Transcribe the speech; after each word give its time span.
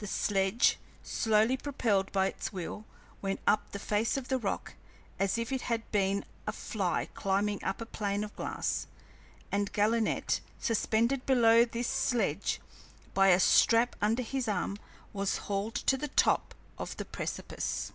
The 0.00 0.08
sledge, 0.08 0.76
slowly 1.04 1.56
propelled 1.56 2.10
by 2.10 2.26
its 2.26 2.52
wheel, 2.52 2.84
went 3.20 3.38
up 3.46 3.70
the 3.70 3.78
face 3.78 4.16
of 4.16 4.26
the 4.26 4.36
rock 4.36 4.74
as 5.20 5.38
if 5.38 5.52
it 5.52 5.60
had 5.60 5.88
been 5.92 6.24
a 6.48 6.52
fly 6.52 7.08
climbing 7.14 7.62
up 7.62 7.80
a 7.80 7.86
pane 7.86 8.24
of 8.24 8.34
glass, 8.34 8.88
and 9.52 9.72
Gallinet, 9.72 10.40
suspended 10.58 11.24
below 11.26 11.64
this 11.64 11.86
sledge 11.86 12.60
by 13.14 13.28
a 13.28 13.38
strap 13.38 13.94
under 14.02 14.24
his 14.24 14.48
arms, 14.48 14.80
was 15.12 15.36
hauled 15.46 15.76
to 15.76 15.96
the 15.96 16.08
top 16.08 16.56
of 16.76 16.96
the 16.96 17.04
precipice. 17.04 17.92